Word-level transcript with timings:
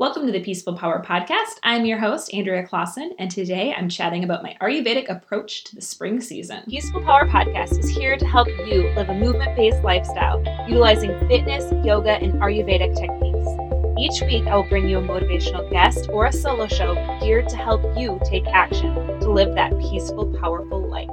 Welcome 0.00 0.24
to 0.24 0.32
the 0.32 0.40
Peaceful 0.40 0.72
Power 0.78 1.04
Podcast. 1.06 1.58
I'm 1.62 1.84
your 1.84 1.98
host, 1.98 2.32
Andrea 2.32 2.66
Clausen, 2.66 3.12
and 3.18 3.30
today 3.30 3.74
I'm 3.74 3.90
chatting 3.90 4.24
about 4.24 4.42
my 4.42 4.56
Ayurvedic 4.62 5.10
approach 5.10 5.64
to 5.64 5.74
the 5.74 5.82
spring 5.82 6.22
season. 6.22 6.62
Peaceful 6.70 7.02
Power 7.02 7.28
Podcast 7.28 7.78
is 7.78 7.90
here 7.90 8.16
to 8.16 8.26
help 8.26 8.48
you 8.48 8.88
live 8.94 9.10
a 9.10 9.14
movement 9.14 9.54
based 9.56 9.82
lifestyle 9.82 10.42
utilizing 10.66 11.10
fitness, 11.28 11.70
yoga, 11.84 12.12
and 12.12 12.32
Ayurvedic 12.40 12.96
techniques. 12.96 13.46
Each 13.98 14.22
week, 14.22 14.46
I 14.46 14.56
will 14.56 14.66
bring 14.70 14.88
you 14.88 15.00
a 15.00 15.02
motivational 15.02 15.70
guest 15.70 16.08
or 16.10 16.24
a 16.24 16.32
solo 16.32 16.66
show 16.66 16.94
geared 17.20 17.50
to 17.50 17.56
help 17.56 17.82
you 17.98 18.18
take 18.24 18.46
action 18.46 18.94
to 19.20 19.30
live 19.30 19.54
that 19.56 19.78
peaceful, 19.80 20.34
powerful 20.40 20.80
life. 20.88 21.10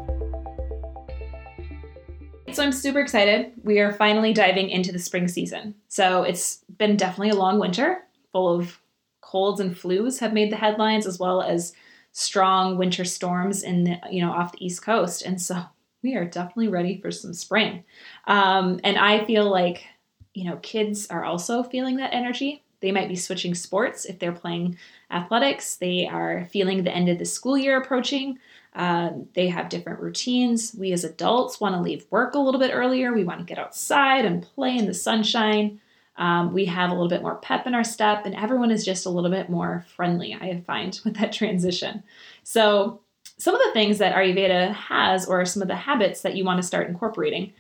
So 2.53 2.63
I'm 2.63 2.71
super 2.71 3.01
excited. 3.01 3.51
We 3.63 3.79
are 3.79 3.91
finally 3.91 4.31
diving 4.31 4.69
into 4.69 4.93
the 4.93 4.99
spring 4.99 5.27
season. 5.27 5.75
So 5.89 6.23
it's 6.23 6.63
been 6.77 6.95
definitely 6.95 7.31
a 7.31 7.35
long 7.35 7.59
winter 7.59 8.06
full 8.31 8.59
of 8.59 8.79
colds 9.21 9.59
and 9.59 9.75
flus 9.75 10.19
have 10.19 10.33
made 10.33 10.51
the 10.51 10.55
headlines 10.55 11.05
as 11.05 11.19
well 11.19 11.41
as 11.41 11.73
strong 12.11 12.77
winter 12.77 13.05
storms 13.05 13.61
in 13.61 13.83
the, 13.83 13.99
you 14.09 14.21
know 14.21 14.31
off 14.31 14.53
the 14.53 14.65
east 14.65 14.81
coast. 14.81 15.21
And 15.23 15.41
so 15.41 15.61
we 16.03 16.15
are 16.15 16.25
definitely 16.25 16.69
ready 16.69 16.99
for 17.01 17.11
some 17.11 17.33
spring. 17.33 17.83
Um, 18.25 18.79
and 18.83 18.97
i 18.97 19.25
feel 19.25 19.49
like 19.49 19.85
you 20.33 20.45
know 20.45 20.57
kids 20.57 21.07
are 21.07 21.25
also 21.25 21.63
feeling 21.63 21.97
that 21.97 22.13
energy. 22.13 22.63
They 22.79 22.91
might 22.91 23.09
be 23.09 23.15
switching 23.15 23.55
sports 23.55 24.05
if 24.05 24.19
they're 24.19 24.31
playing 24.31 24.77
athletics. 25.09 25.77
They 25.77 26.07
are 26.07 26.47
feeling 26.51 26.83
the 26.83 26.95
end 26.95 27.09
of 27.09 27.17
the 27.17 27.25
school 27.25 27.57
year 27.57 27.77
approaching. 27.77 28.37
Uh, 28.75 29.09
they 29.33 29.47
have 29.47 29.69
different 29.69 29.99
routines. 29.99 30.75
We 30.77 30.91
as 30.91 31.03
adults 31.03 31.59
want 31.59 31.73
to 31.73 31.81
leave 31.81 32.05
work 32.11 32.35
a 32.35 32.39
little 32.39 32.59
bit 32.59 32.71
earlier. 32.71 33.11
We 33.11 33.23
want 33.23 33.39
to 33.39 33.45
get 33.45 33.57
outside 33.57 34.25
and 34.25 34.43
play 34.43 34.77
in 34.77 34.85
the 34.85 34.93
sunshine 34.93 35.81
um, 36.17 36.53
we 36.53 36.65
have 36.65 36.89
a 36.89 36.93
little 36.93 37.09
bit 37.09 37.21
more 37.21 37.35
pep 37.35 37.67
in 37.67 37.75
our 37.75 37.83
step, 37.83 38.25
and 38.25 38.35
everyone 38.35 38.71
is 38.71 38.85
just 38.85 39.05
a 39.05 39.09
little 39.09 39.29
bit 39.29 39.49
more 39.49 39.85
friendly, 39.95 40.33
I 40.33 40.63
find, 40.65 40.99
with 41.05 41.15
that 41.17 41.33
transition. 41.33 42.03
So, 42.43 43.01
some 43.39 43.53
of 43.53 43.61
the 43.63 43.73
things 43.73 43.99
that 43.99 44.15
Ayurveda 44.15 44.73
has, 44.73 45.27
or 45.27 45.45
some 45.45 45.61
of 45.61 45.67
the 45.67 45.75
habits 45.75 46.21
that 46.21 46.35
you 46.35 46.43
want 46.43 46.59
to 46.59 46.67
start 46.67 46.87
incorporating, 46.87 47.53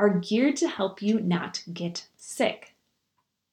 are 0.00 0.18
geared 0.18 0.56
to 0.56 0.68
help 0.68 1.00
you 1.02 1.20
not 1.20 1.62
get 1.72 2.06
sick. 2.16 2.74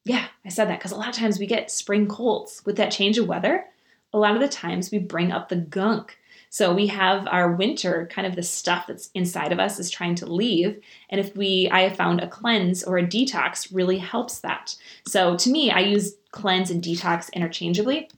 Yeah, 0.06 0.28
I 0.46 0.50
said 0.50 0.70
that 0.70 0.80
because 0.80 0.94
a 0.94 0.96
lot 0.96 1.10
of 1.10 1.16
times 1.16 1.38
we 1.38 1.46
get 1.46 1.70
spring 1.70 2.08
colds. 2.08 2.64
With 2.66 2.78
that 2.78 2.92
change 2.92 3.18
of 3.18 3.28
weather, 3.28 3.66
a 4.14 4.18
lot 4.18 4.36
of 4.36 4.42
the 4.42 4.48
times 4.48 4.90
we 4.90 5.00
bring 5.00 5.32
up 5.32 5.50
the 5.50 5.58
gunk 5.58 6.18
so 6.50 6.74
we 6.74 6.88
have 6.88 7.28
our 7.28 7.52
winter, 7.54 8.08
kind 8.12 8.26
of 8.26 8.36
the 8.36 8.44
stuff 8.44 8.88
that's 8.88 9.10
inside 9.14 9.52
of 9.52 9.60
us 9.60 9.80
is 9.80 9.90
trying 9.90 10.16
to 10.16 10.26
leave. 10.26 10.82
And 11.10 11.20
if 11.20 11.36
we, 11.36 11.70
I 11.72 11.82
have 11.82 11.96
found 11.96 12.22
a 12.22 12.28
cleanse 12.28 12.84
or 12.84 12.98
a 12.98 13.06
detox 13.06 13.74
really 13.74 13.98
helps 13.98 14.40
that. 14.40 14.76
So 15.08 15.36
to 15.38 15.50
me, 15.50 15.72
I 15.72 15.80
use 15.80 16.16
cleanse 16.32 16.72
and 16.72 16.84
detox 16.84 17.32
interchangeably. 17.34 18.10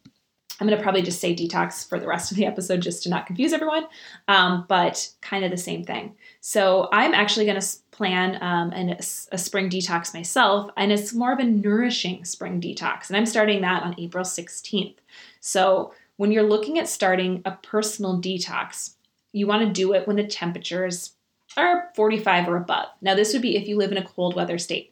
I'm 0.59 0.67
going 0.67 0.77
to 0.77 0.83
probably 0.83 1.01
just 1.01 1.21
say 1.21 1.33
detox 1.33 1.87
for 1.87 1.99
the 1.99 2.07
rest 2.07 2.31
of 2.31 2.37
the 2.37 2.45
episode 2.45 2.81
just 2.81 3.03
to 3.03 3.09
not 3.09 3.25
confuse 3.25 3.53
everyone, 3.53 3.85
um, 4.27 4.65
but 4.67 5.09
kind 5.21 5.45
of 5.45 5.51
the 5.51 5.57
same 5.57 5.85
thing. 5.85 6.15
So 6.41 6.89
I'm 6.91 7.13
actually 7.13 7.45
going 7.45 7.59
to 7.59 7.67
plan 7.91 8.37
um, 8.41 8.71
an, 8.71 8.97
a 9.31 9.37
spring 9.37 9.69
detox 9.69 10.13
myself, 10.13 10.69
and 10.75 10.91
it's 10.91 11.13
more 11.13 11.31
of 11.31 11.39
a 11.39 11.45
nourishing 11.45 12.25
spring 12.25 12.59
detox. 12.59 13.07
And 13.07 13.15
I'm 13.15 13.25
starting 13.25 13.61
that 13.61 13.83
on 13.83 13.95
April 13.97 14.25
16th. 14.25 14.95
So 15.39 15.93
when 16.19 16.33
you're 16.33 16.43
looking 16.43 16.77
at 16.77 16.89
starting 16.89 17.41
a 17.45 17.51
personal 17.51 18.21
detox, 18.21 18.95
you 19.31 19.47
want 19.47 19.65
to 19.65 19.71
do 19.71 19.93
it 19.93 20.05
when 20.05 20.17
the 20.17 20.27
temperatures 20.27 21.13
are 21.55 21.91
45 21.95 22.49
or 22.49 22.57
above. 22.57 22.87
Now, 22.99 23.15
this 23.15 23.31
would 23.31 23.41
be 23.41 23.55
if 23.55 23.69
you 23.69 23.77
live 23.77 23.93
in 23.93 23.97
a 23.97 24.05
cold 24.05 24.35
weather 24.35 24.57
state. 24.57 24.91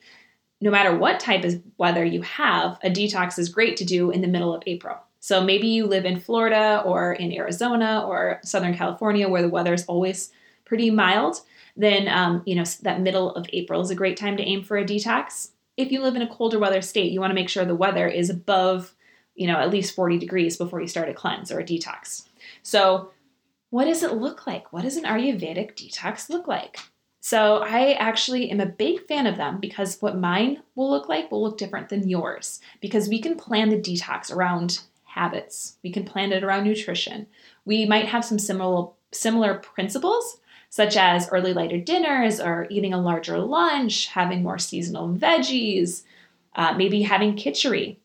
No 0.62 0.72
matter 0.72 0.96
what 0.96 1.20
type 1.20 1.44
of 1.44 1.62
weather 1.78 2.06
you 2.06 2.22
have, 2.22 2.80
a 2.82 2.90
detox 2.90 3.38
is 3.38 3.50
great 3.50 3.76
to 3.76 3.84
do 3.84 4.10
in 4.10 4.22
the 4.22 4.28
middle 4.30 4.56
of 4.56 4.64
April. 4.68 4.96
So 5.20 5.44
maybe 5.44 5.68
you 5.68 5.86
live 5.86 6.06
in 6.06 6.22
Florida 6.22 6.82
or 6.86 7.12
in 7.12 7.34
Arizona 7.34 8.06
or 8.08 8.40
Southern 8.46 8.78
California 8.78 9.28
where 9.28 9.42
the 9.42 9.50
weather 9.50 9.74
is 9.74 9.84
always 9.88 10.32
pretty 10.64 10.90
mild. 10.90 11.42
Then, 11.76 12.08
um, 12.08 12.42
you 12.46 12.56
know, 12.56 12.64
that 12.84 13.02
middle 13.02 13.36
of 13.36 13.48
April 13.52 13.82
is 13.82 13.90
a 13.90 13.96
great 13.96 14.16
time 14.16 14.38
to 14.38 14.44
aim 14.44 14.64
for 14.64 14.78
a 14.78 14.86
detox. 14.86 15.50
If 15.76 15.92
you 15.92 16.02
live 16.02 16.16
in 16.16 16.22
a 16.22 16.34
colder 16.34 16.58
weather 16.58 16.82
state, 16.82 17.12
you 17.12 17.20
want 17.20 17.32
to 17.32 17.36
make 17.36 17.50
sure 17.50 17.66
the 17.66 17.76
weather 17.76 18.08
is 18.08 18.30
above 18.30 18.94
you 19.38 19.48
know, 19.48 19.58
at 19.58 19.70
least 19.70 19.96
40 19.96 20.18
degrees 20.18 20.58
before 20.58 20.82
you 20.82 20.88
start 20.88 21.10
a 21.10 21.14
cleanse 21.14 21.52
or 21.52 21.60
a 21.60 21.64
detox. 21.64 22.24
So, 22.64 23.12
what 23.70 23.86
does 23.86 24.02
it 24.02 24.14
look 24.14 24.48
like? 24.48 24.74
What 24.74 24.84
does 24.84 24.98
an 24.98 25.04
Ayurvedic 25.04 25.76
detox 25.76 26.30
look 26.30 26.48
like? 26.48 26.80
So, 27.22 27.58
I 27.58 27.94
actually 27.94 28.50
am 28.50 28.60
a 28.60 28.66
big 28.66 29.06
fan 29.08 29.28
of 29.28 29.38
them 29.38 29.60
because 29.60 30.02
what 30.02 30.18
mine 30.18 30.64
will 30.76 30.90
look 30.90 31.08
like 31.08 31.32
will 31.32 31.44
look 31.44 31.58
different 31.58 31.90
than 31.90 32.10
yours 32.10 32.60
because 32.82 33.08
we 33.08 33.22
can 33.22 33.36
plan 33.38 33.70
the 33.70 33.78
detox 33.78 34.34
around 34.34 34.82
habits. 35.04 35.78
We 35.84 35.92
can 35.92 36.04
plan 36.04 36.32
it 36.32 36.44
around 36.44 36.64
nutrition. 36.64 37.28
We 37.64 37.86
might 37.86 38.06
have 38.06 38.26
some 38.26 38.40
similar 38.40 38.90
similar 39.12 39.56
principles 39.56 40.40
such 40.70 40.98
as 40.98 41.30
early 41.30 41.54
lighter 41.54 41.78
dinners 41.78 42.42
or 42.42 42.68
eating 42.70 42.94
a 42.94 43.02
larger 43.02 43.38
lunch, 43.40 44.08
having 44.08 44.44
more 44.44 44.60
seasonal 44.60 45.08
veggies, 45.10 46.04
uh, 46.56 46.74
maybe 46.74 47.04
having 47.04 47.36
kitchery 47.36 48.00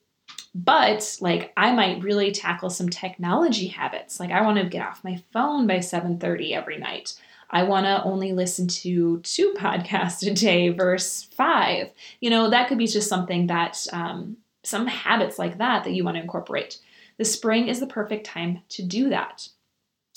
but 0.54 1.16
like 1.20 1.52
I 1.56 1.72
might 1.72 2.02
really 2.02 2.30
tackle 2.32 2.70
some 2.70 2.88
technology 2.88 3.68
habits. 3.68 4.20
Like 4.20 4.30
I 4.30 4.42
want 4.42 4.58
to 4.58 4.68
get 4.68 4.86
off 4.86 5.04
my 5.04 5.22
phone 5.32 5.66
by 5.66 5.78
7:30 5.78 6.52
every 6.52 6.78
night. 6.78 7.14
I 7.50 7.64
want 7.64 7.84
to 7.84 8.02
only 8.04 8.32
listen 8.32 8.66
to 8.68 9.20
two 9.20 9.52
podcasts 9.56 10.26
a 10.26 10.34
day 10.34 10.70
versus 10.70 11.24
five. 11.34 11.90
You 12.20 12.30
know, 12.30 12.50
that 12.50 12.68
could 12.68 12.78
be 12.78 12.86
just 12.86 13.08
something 13.08 13.46
that 13.48 13.86
um, 13.92 14.38
some 14.64 14.86
habits 14.86 15.38
like 15.38 15.58
that 15.58 15.84
that 15.84 15.92
you 15.92 16.04
want 16.04 16.16
to 16.16 16.22
incorporate. 16.22 16.78
The 17.19 17.24
spring 17.24 17.69
is 17.69 17.80
the 17.80 17.86
perfect 17.86 18.26
time 18.26 18.62
to 18.70 18.82
do 18.82 19.10
that. 19.10 19.48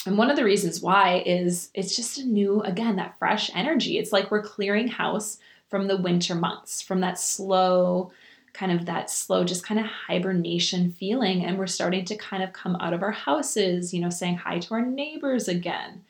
And 0.06 0.18
one 0.18 0.30
of 0.30 0.36
the 0.36 0.44
reasons 0.44 0.82
why 0.82 1.24
is 1.26 1.70
it's 1.74 1.96
just 1.96 2.20
a 2.20 2.26
new, 2.26 2.62
again, 2.62 2.96
that 2.98 3.18
fresh 3.18 3.50
energy. 3.56 3.98
It's 3.98 4.12
like 4.12 4.30
we're 4.30 4.44
clearing 4.44 4.88
house 4.88 5.40
from 5.70 5.88
the 5.88 5.98
winter 5.98 6.36
months, 6.36 6.82
from 6.82 7.02
that 7.02 7.20
slow, 7.20 8.12
kind 8.56 8.72
of 8.72 8.86
that 8.86 9.10
slow, 9.10 9.44
just 9.44 9.66
kind 9.66 9.80
of 9.80 9.86
hibernation 9.86 10.92
feeling. 10.92 11.46
And 11.46 11.58
we're 11.58 11.68
starting 11.68 12.06
to 12.06 12.16
kind 12.16 12.42
of 12.44 12.54
come 12.54 12.76
out 12.78 12.94
of 12.94 13.04
our 13.04 13.12
houses, 13.12 13.94
you 13.94 14.02
know, 14.02 14.10
saying 14.10 14.38
hi 14.38 14.60
to 14.60 14.74
our 14.74 14.86
neighbors 14.86 15.48
again. 15.48 16.04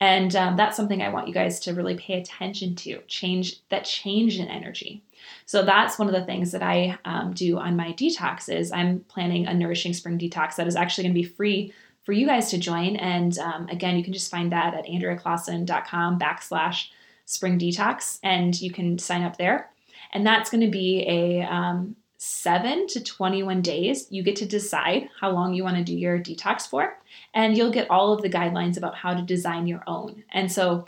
And 0.00 0.34
um, 0.34 0.56
that's 0.56 0.76
something 0.76 1.02
I 1.02 1.10
want 1.10 1.28
you 1.28 1.34
guys 1.34 1.60
to 1.60 1.74
really 1.74 1.94
pay 1.94 2.14
attention 2.14 2.74
to 2.76 3.00
change 3.06 3.60
that 3.68 3.84
change 3.84 4.38
in 4.38 4.48
energy. 4.48 5.02
So 5.44 5.62
that's 5.62 5.98
one 5.98 6.08
of 6.08 6.14
the 6.14 6.24
things 6.24 6.52
that 6.52 6.62
I 6.62 6.98
um, 7.04 7.34
do 7.34 7.58
on 7.58 7.76
my 7.76 7.92
detox 7.92 8.48
is 8.48 8.72
I'm 8.72 9.00
planning 9.00 9.46
a 9.46 9.52
nourishing 9.52 9.92
spring 9.92 10.18
detox 10.18 10.56
that 10.56 10.66
is 10.66 10.76
actually 10.76 11.04
going 11.04 11.14
to 11.14 11.20
be 11.20 11.26
free 11.26 11.74
for 12.02 12.12
you 12.12 12.26
guys 12.26 12.50
to 12.50 12.58
join. 12.58 12.96
And 12.96 13.38
um, 13.38 13.68
again, 13.68 13.96
you 13.96 14.02
can 14.02 14.14
just 14.14 14.30
find 14.30 14.50
that 14.52 14.74
at 14.74 14.86
andreaclausen.com 14.86 16.18
backslash 16.18 16.88
spring 17.26 17.58
detox 17.58 18.18
and 18.22 18.58
you 18.60 18.72
can 18.72 18.98
sign 18.98 19.22
up 19.22 19.36
there. 19.36 19.69
And 20.12 20.26
that's 20.26 20.50
going 20.50 20.62
to 20.62 20.70
be 20.70 21.04
a 21.08 21.42
um, 21.42 21.96
7 22.18 22.86
to 22.88 23.02
21 23.02 23.62
days. 23.62 24.06
You 24.10 24.22
get 24.22 24.36
to 24.36 24.46
decide 24.46 25.08
how 25.20 25.30
long 25.30 25.54
you 25.54 25.64
want 25.64 25.76
to 25.76 25.84
do 25.84 25.96
your 25.96 26.18
detox 26.18 26.68
for, 26.68 26.98
and 27.32 27.56
you'll 27.56 27.72
get 27.72 27.90
all 27.90 28.12
of 28.12 28.22
the 28.22 28.28
guidelines 28.28 28.76
about 28.76 28.94
how 28.94 29.14
to 29.14 29.22
design 29.22 29.66
your 29.66 29.82
own. 29.86 30.22
And 30.30 30.50
so 30.50 30.86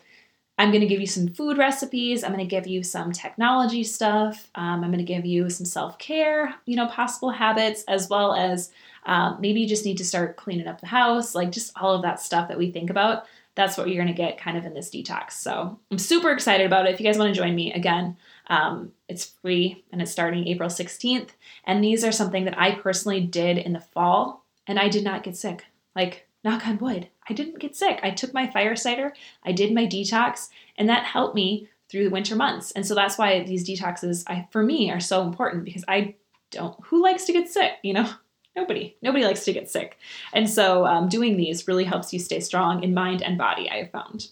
I'm 0.58 0.70
going 0.70 0.82
to 0.82 0.86
give 0.86 1.00
you 1.00 1.06
some 1.06 1.28
food 1.28 1.56
recipes. 1.56 2.22
I'm 2.22 2.32
going 2.32 2.46
to 2.46 2.50
give 2.56 2.66
you 2.66 2.82
some 2.82 3.12
technology 3.12 3.82
stuff. 3.82 4.50
Um, 4.54 4.84
I'm 4.84 4.90
going 4.90 4.98
to 4.98 5.04
give 5.04 5.24
you 5.24 5.48
some 5.48 5.66
self 5.66 5.98
care, 5.98 6.54
you 6.66 6.76
know, 6.76 6.86
possible 6.86 7.30
habits, 7.30 7.82
as 7.88 8.08
well 8.08 8.34
as 8.34 8.70
um, 9.06 9.38
maybe 9.40 9.60
you 9.60 9.66
just 9.66 9.84
need 9.84 9.98
to 9.98 10.04
start 10.04 10.36
cleaning 10.36 10.68
up 10.68 10.80
the 10.80 10.86
house, 10.86 11.34
like 11.34 11.50
just 11.50 11.72
all 11.76 11.94
of 11.94 12.02
that 12.02 12.20
stuff 12.20 12.48
that 12.48 12.58
we 12.58 12.70
think 12.70 12.90
about. 12.90 13.24
That's 13.54 13.76
what 13.76 13.88
you're 13.88 14.02
going 14.02 14.14
to 14.14 14.22
get 14.22 14.38
kind 14.38 14.56
of 14.56 14.64
in 14.64 14.74
this 14.74 14.90
detox. 14.90 15.32
So 15.32 15.78
I'm 15.90 15.98
super 15.98 16.30
excited 16.30 16.66
about 16.66 16.86
it. 16.86 16.92
If 16.92 17.00
you 17.00 17.06
guys 17.06 17.18
want 17.18 17.34
to 17.34 17.40
join 17.40 17.54
me, 17.54 17.72
again, 17.72 18.16
um, 18.52 18.92
it's 19.08 19.24
free 19.24 19.82
and 19.90 20.02
it's 20.02 20.12
starting 20.12 20.46
April 20.46 20.68
16th. 20.68 21.30
And 21.64 21.82
these 21.82 22.04
are 22.04 22.12
something 22.12 22.44
that 22.44 22.58
I 22.58 22.72
personally 22.74 23.22
did 23.22 23.56
in 23.56 23.72
the 23.72 23.80
fall 23.80 24.44
and 24.66 24.78
I 24.78 24.90
did 24.90 25.04
not 25.04 25.22
get 25.22 25.38
sick. 25.38 25.64
Like, 25.96 26.28
knock 26.44 26.66
on 26.66 26.76
wood, 26.76 27.08
I 27.26 27.32
didn't 27.32 27.60
get 27.60 27.74
sick. 27.74 28.00
I 28.02 28.10
took 28.10 28.34
my 28.34 28.46
fire 28.46 28.76
cider, 28.76 29.14
I 29.42 29.52
did 29.52 29.72
my 29.72 29.86
detox, 29.86 30.50
and 30.76 30.88
that 30.90 31.06
helped 31.06 31.34
me 31.34 31.68
through 31.88 32.04
the 32.04 32.10
winter 32.10 32.36
months. 32.36 32.72
And 32.72 32.86
so 32.86 32.94
that's 32.94 33.16
why 33.16 33.42
these 33.42 33.66
detoxes, 33.66 34.22
I, 34.26 34.46
for 34.50 34.62
me, 34.62 34.90
are 34.90 35.00
so 35.00 35.22
important 35.22 35.64
because 35.64 35.84
I 35.88 36.16
don't, 36.50 36.78
who 36.84 37.02
likes 37.02 37.24
to 37.24 37.32
get 37.32 37.48
sick, 37.48 37.72
you 37.82 37.94
know? 37.94 38.10
Nobody. 38.56 38.96
Nobody 39.00 39.24
likes 39.24 39.46
to 39.46 39.54
get 39.54 39.70
sick. 39.70 39.96
And 40.34 40.50
so 40.50 40.84
um, 40.84 41.08
doing 41.08 41.38
these 41.38 41.66
really 41.66 41.84
helps 41.84 42.12
you 42.12 42.18
stay 42.18 42.40
strong 42.40 42.84
in 42.84 42.92
mind 42.92 43.22
and 43.22 43.38
body, 43.38 43.70
I 43.70 43.76
have 43.76 43.90
found. 43.90 44.28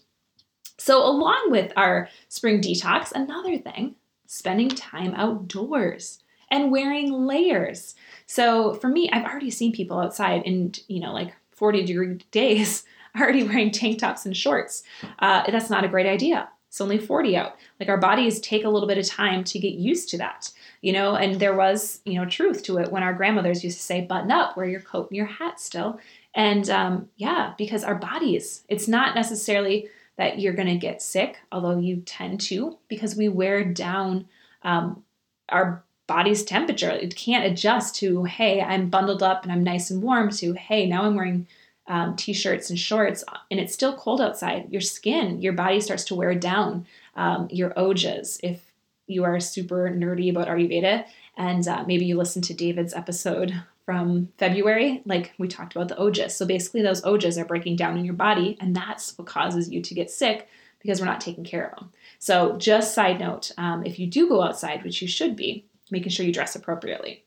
So, 0.77 1.07
along 1.07 1.51
with 1.51 1.73
our 1.77 2.09
spring 2.29 2.61
detox, 2.61 3.13
another 3.13 3.57
thing 3.59 3.97
spending 4.33 4.69
time 4.69 5.13
outdoors 5.17 6.21
and 6.53 6.71
wearing 6.71 7.11
layers. 7.11 7.97
So 8.27 8.75
for 8.75 8.87
me, 8.87 9.11
I've 9.11 9.25
already 9.25 9.51
seen 9.51 9.73
people 9.73 9.99
outside 9.99 10.43
in, 10.43 10.73
you 10.87 11.01
know, 11.01 11.13
like 11.13 11.35
40 11.51 11.85
degree 11.85 12.15
days 12.31 12.85
already 13.19 13.43
wearing 13.43 13.73
tank 13.73 13.99
tops 13.99 14.25
and 14.27 14.37
shorts. 14.37 14.85
Uh, 15.19 15.51
that's 15.51 15.69
not 15.69 15.83
a 15.83 15.89
great 15.89 16.07
idea. 16.07 16.49
It's 16.69 16.81
only 16.81 16.97
40 16.97 17.37
out. 17.37 17.57
Like 17.81 17.89
our 17.89 17.99
bodies 17.99 18.39
take 18.39 18.63
a 18.63 18.69
little 18.69 18.87
bit 18.87 18.99
of 18.99 19.07
time 19.09 19.43
to 19.43 19.59
get 19.59 19.75
used 19.75 20.09
to 20.11 20.19
that, 20.19 20.53
you 20.81 20.93
know, 20.93 21.17
and 21.17 21.41
there 21.41 21.57
was, 21.57 22.01
you 22.05 22.15
know, 22.15 22.25
truth 22.25 22.63
to 22.65 22.79
it 22.79 22.93
when 22.93 23.03
our 23.03 23.13
grandmothers 23.13 23.65
used 23.65 23.79
to 23.79 23.83
say, 23.83 24.03
button 24.03 24.31
up, 24.31 24.57
wear 24.57 24.67
your 24.67 24.81
coat 24.81 25.11
and 25.11 25.17
your 25.17 25.27
hat 25.27 25.59
still. 25.59 25.99
And 26.37 26.71
um, 26.71 27.09
yeah, 27.17 27.55
because 27.59 27.83
our 27.83 27.97
bodies, 27.97 28.63
it's 28.69 28.87
not 28.87 29.17
necessarily 29.17 29.89
that 30.21 30.39
you're 30.39 30.53
going 30.53 30.69
to 30.69 30.77
get 30.77 31.01
sick, 31.01 31.39
although 31.51 31.79
you 31.79 31.97
tend 32.05 32.39
to, 32.43 32.77
because 32.89 33.17
we 33.17 33.27
wear 33.27 33.65
down 33.65 34.29
um, 34.63 35.03
our 35.49 35.83
body's 36.07 36.45
temperature. 36.45 36.91
It 36.91 37.17
can't 37.17 37.51
adjust 37.51 37.95
to, 37.97 38.25
hey, 38.25 38.61
I'm 38.61 38.91
bundled 38.91 39.23
up 39.23 39.45
and 39.45 39.51
I'm 39.51 39.65
nice 39.65 39.89
and 39.89 40.03
warm, 40.03 40.29
to, 40.33 40.53
hey, 40.53 40.85
now 40.85 41.05
I'm 41.05 41.15
wearing 41.15 41.47
um, 41.87 42.17
t 42.17 42.35
shirts 42.35 42.69
and 42.69 42.79
shorts 42.79 43.25
and 43.51 43.59
it's 43.59 43.73
still 43.73 43.97
cold 43.97 44.21
outside. 44.21 44.71
Your 44.71 44.83
skin, 44.83 45.41
your 45.41 45.55
body 45.55 45.81
starts 45.81 46.05
to 46.05 46.15
wear 46.15 46.35
down. 46.35 46.87
Um, 47.17 47.49
your 47.51 47.71
ojas, 47.71 48.39
if 48.43 48.61
you 49.07 49.25
are 49.25 49.41
super 49.41 49.89
nerdy 49.89 50.31
about 50.31 50.49
Ayurveda, 50.49 51.07
and 51.39 51.67
uh, 51.67 51.85
maybe 51.87 52.05
you 52.05 52.19
listen 52.19 52.43
to 52.43 52.53
David's 52.53 52.93
episode 52.93 53.63
from 53.91 54.29
February, 54.39 55.03
like 55.05 55.33
we 55.37 55.49
talked 55.49 55.75
about 55.75 55.89
the 55.89 55.97
ojas. 55.97 56.31
So 56.31 56.47
basically, 56.47 56.81
those 56.81 57.03
ojas 57.03 57.37
are 57.37 57.45
breaking 57.45 57.75
down 57.75 57.99
in 57.99 58.05
your 58.05 58.15
body, 58.15 58.57
and 58.61 58.77
that's 58.77 59.19
what 59.19 59.27
causes 59.27 59.69
you 59.69 59.83
to 59.83 59.95
get 59.95 60.13
sick 60.13 60.47
because 60.79 61.01
we're 61.01 61.07
not 61.07 61.21
taking 61.21 61.43
care 61.43 61.67
of 61.67 61.77
them. 61.77 61.91
So, 62.21 62.57
just 62.57 62.95
side 62.95 63.19
note 63.19 63.51
um, 63.59 63.85
if 63.85 63.99
you 63.99 64.07
do 64.07 64.29
go 64.29 64.43
outside, 64.43 64.85
which 64.85 65.03
you 65.03 65.09
should 65.09 65.35
be, 65.35 65.65
making 65.91 66.11
sure 66.13 66.25
you 66.25 66.33
dress 66.33 66.55
appropriately. 66.55 67.25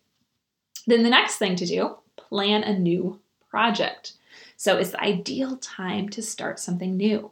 Then 0.88 1.04
the 1.04 1.10
next 1.10 1.36
thing 1.36 1.58
to 1.58 1.66
do 1.66 1.98
plan 2.16 2.64
a 2.64 2.80
new 2.80 3.20
project. 3.50 4.14
So, 4.56 4.78
it's 4.78 4.92
the 4.92 5.04
ideal 5.04 5.58
time 5.58 6.08
to 6.12 6.22
start 6.22 6.62
something 6.62 6.96
new, 6.96 7.32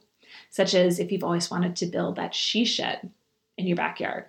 such 0.50 0.74
as 0.74 1.00
if 1.00 1.10
you've 1.10 1.24
always 1.24 1.50
wanted 1.50 1.78
to 1.78 1.86
build 1.86 2.18
that 2.18 2.36
she 2.36 2.66
shed 2.66 3.10
in 3.58 3.66
your 3.66 3.78
backyard. 3.78 4.26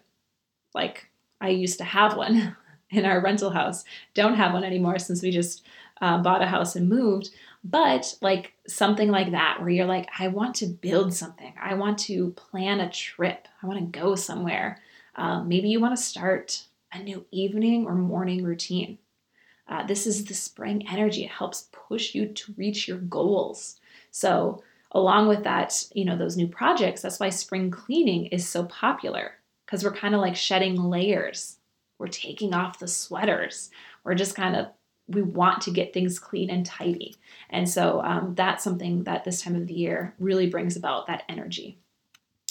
Like 0.76 1.08
I 1.40 1.48
used 1.48 1.78
to 1.78 1.84
have 1.84 2.16
one 2.16 2.56
in 2.92 3.04
our 3.04 3.20
rental 3.20 3.50
house. 3.50 3.84
Don't 4.14 4.34
have 4.34 4.52
one 4.52 4.64
anymore 4.64 4.98
since 4.98 5.22
we 5.22 5.30
just 5.30 5.64
uh, 6.00 6.18
bought 6.22 6.42
a 6.42 6.46
house 6.46 6.76
and 6.76 6.88
moved. 6.88 7.30
But 7.64 8.16
like 8.20 8.54
something 8.66 9.10
like 9.10 9.30
that, 9.30 9.60
where 9.60 9.70
you're 9.70 9.86
like, 9.86 10.08
I 10.18 10.28
want 10.28 10.54
to 10.56 10.66
build 10.66 11.14
something. 11.14 11.54
I 11.60 11.74
want 11.74 11.98
to 12.00 12.30
plan 12.32 12.80
a 12.80 12.90
trip. 12.90 13.48
I 13.62 13.66
want 13.66 13.78
to 13.78 13.98
go 14.00 14.14
somewhere. 14.14 14.80
Uh, 15.14 15.42
maybe 15.42 15.68
you 15.68 15.80
want 15.80 15.96
to 15.96 16.02
start 16.02 16.64
a 16.92 17.02
new 17.02 17.24
evening 17.30 17.86
or 17.86 17.94
morning 17.94 18.44
routine. 18.44 18.98
Uh, 19.68 19.86
this 19.86 20.06
is 20.06 20.24
the 20.24 20.34
spring 20.34 20.86
energy. 20.88 21.24
It 21.24 21.30
helps 21.30 21.68
push 21.72 22.14
you 22.14 22.26
to 22.26 22.54
reach 22.56 22.88
your 22.88 22.98
goals. 22.98 23.78
So, 24.10 24.62
along 24.90 25.28
with 25.28 25.44
that, 25.44 25.86
you 25.94 26.04
know, 26.04 26.18
those 26.18 26.36
new 26.36 26.48
projects, 26.48 27.00
that's 27.00 27.20
why 27.20 27.30
spring 27.30 27.70
cleaning 27.70 28.26
is 28.26 28.46
so 28.46 28.64
popular 28.64 29.32
because 29.64 29.84
we're 29.84 29.92
kind 29.92 30.14
of 30.14 30.20
like 30.20 30.36
shedding 30.36 30.76
layers 30.76 31.56
we're 32.02 32.08
taking 32.08 32.52
off 32.52 32.80
the 32.80 32.88
sweaters. 32.88 33.70
We're 34.02 34.16
just 34.16 34.34
kind 34.34 34.56
of, 34.56 34.66
we 35.06 35.22
want 35.22 35.62
to 35.62 35.70
get 35.70 35.94
things 35.94 36.18
clean 36.18 36.50
and 36.50 36.66
tidy. 36.66 37.14
And 37.48 37.68
so 37.68 38.02
um, 38.02 38.34
that's 38.34 38.64
something 38.64 39.04
that 39.04 39.22
this 39.22 39.40
time 39.40 39.54
of 39.54 39.68
the 39.68 39.74
year 39.74 40.12
really 40.18 40.48
brings 40.48 40.76
about 40.76 41.06
that 41.06 41.22
energy. 41.28 41.78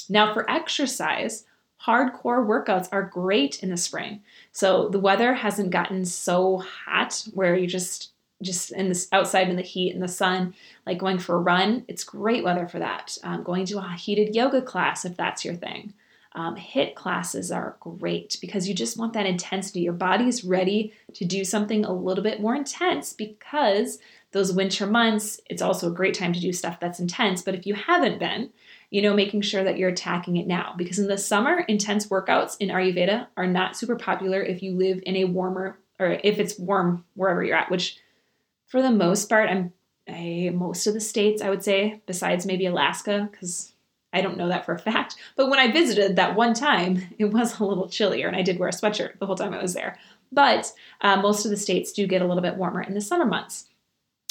Now, 0.07 0.33
for 0.33 0.49
exercise, 0.49 1.43
hardcore 1.85 2.47
workouts 2.47 2.87
are 2.93 3.03
great 3.03 3.61
in 3.61 3.69
the 3.69 3.75
spring. 3.75 4.21
So 4.53 4.87
the 4.87 4.99
weather 4.99 5.33
hasn't 5.33 5.71
gotten 5.71 6.05
so 6.05 6.59
hot 6.59 7.27
where 7.33 7.53
you 7.53 7.67
just 7.67 8.13
just 8.41 8.71
in 8.71 8.89
this 8.89 9.07
outside 9.11 9.49
in 9.49 9.55
the 9.55 9.61
heat 9.61 9.93
and 9.93 10.01
the 10.01 10.07
sun, 10.07 10.55
like 10.87 10.97
going 10.97 11.19
for 11.19 11.35
a 11.35 11.39
run, 11.39 11.85
it's 11.87 12.03
great 12.03 12.43
weather 12.43 12.67
for 12.67 12.79
that. 12.79 13.15
Um, 13.23 13.43
going 13.43 13.65
to 13.65 13.77
a 13.77 13.95
heated 13.95 14.33
yoga 14.33 14.63
class 14.63 15.05
if 15.05 15.15
that's 15.15 15.45
your 15.45 15.53
thing. 15.53 15.93
Um, 16.33 16.55
HIIT 16.55 16.95
classes 16.95 17.51
are 17.51 17.75
great 17.79 18.37
because 18.41 18.67
you 18.67 18.73
just 18.73 18.97
want 18.97 19.13
that 19.13 19.25
intensity. 19.25 19.81
Your 19.81 19.93
body's 19.93 20.43
ready 20.43 20.93
to 21.13 21.25
do 21.25 21.43
something 21.43 21.83
a 21.83 21.93
little 21.93 22.23
bit 22.23 22.39
more 22.39 22.55
intense 22.55 23.11
because 23.11 23.99
those 24.31 24.53
winter 24.53 24.87
months, 24.87 25.41
it's 25.49 25.61
also 25.61 25.91
a 25.91 25.95
great 25.95 26.13
time 26.13 26.31
to 26.31 26.39
do 26.39 26.53
stuff 26.53 26.79
that's 26.79 27.01
intense. 27.01 27.41
But 27.41 27.55
if 27.55 27.67
you 27.67 27.73
haven't 27.73 28.19
been, 28.19 28.49
you 28.89 29.01
know, 29.01 29.13
making 29.13 29.41
sure 29.41 29.63
that 29.63 29.77
you're 29.77 29.89
attacking 29.89 30.37
it 30.37 30.47
now 30.47 30.73
because 30.77 30.99
in 30.99 31.07
the 31.07 31.17
summer, 31.17 31.59
intense 31.67 32.07
workouts 32.07 32.55
in 32.59 32.69
Ayurveda 32.69 33.27
are 33.35 33.47
not 33.47 33.75
super 33.75 33.97
popular 33.97 34.41
if 34.41 34.63
you 34.63 34.73
live 34.73 35.01
in 35.05 35.17
a 35.17 35.25
warmer 35.25 35.77
or 35.99 36.19
if 36.23 36.39
it's 36.39 36.57
warm 36.57 37.03
wherever 37.15 37.43
you're 37.43 37.57
at, 37.57 37.69
which 37.69 37.97
for 38.67 38.81
the 38.81 38.91
most 38.91 39.27
part, 39.27 39.49
I'm 39.49 39.73
I, 40.07 40.51
most 40.53 40.87
of 40.87 40.93
the 40.93 40.99
states, 40.99 41.41
I 41.41 41.49
would 41.49 41.63
say, 41.63 42.01
besides 42.05 42.45
maybe 42.45 42.65
Alaska, 42.65 43.29
because 43.31 43.73
I 44.13 44.21
don't 44.21 44.37
know 44.37 44.49
that 44.49 44.65
for 44.65 44.73
a 44.73 44.79
fact, 44.79 45.15
but 45.35 45.49
when 45.49 45.59
I 45.59 45.71
visited 45.71 46.15
that 46.15 46.35
one 46.35 46.53
time, 46.53 47.01
it 47.17 47.25
was 47.25 47.59
a 47.59 47.65
little 47.65 47.89
chillier, 47.89 48.27
and 48.27 48.35
I 48.35 48.41
did 48.41 48.59
wear 48.59 48.69
a 48.69 48.73
sweatshirt 48.73 49.19
the 49.19 49.25
whole 49.25 49.35
time 49.35 49.53
I 49.53 49.61
was 49.61 49.73
there. 49.73 49.97
But 50.31 50.71
uh, 51.01 51.21
most 51.21 51.45
of 51.45 51.51
the 51.51 51.57
states 51.57 51.91
do 51.91 52.07
get 52.07 52.21
a 52.21 52.27
little 52.27 52.41
bit 52.41 52.55
warmer 52.55 52.81
in 52.81 52.93
the 52.93 53.01
summer 53.01 53.25
months. 53.25 53.67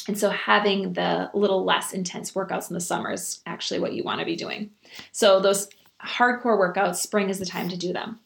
And 0.08 0.18
so, 0.18 0.30
having 0.30 0.94
the 0.94 1.30
little 1.34 1.64
less 1.64 1.92
intense 1.92 2.32
workouts 2.32 2.70
in 2.70 2.74
the 2.74 2.80
summer 2.80 3.12
is 3.12 3.40
actually 3.46 3.80
what 3.80 3.92
you 3.92 4.02
want 4.02 4.20
to 4.20 4.26
be 4.26 4.36
doing. 4.36 4.70
So, 5.12 5.40
those 5.40 5.68
hardcore 6.02 6.58
workouts, 6.58 6.96
spring 6.96 7.28
is 7.28 7.38
the 7.38 7.46
time 7.46 7.68
to 7.68 7.76
do 7.76 7.92
them. 7.92 8.18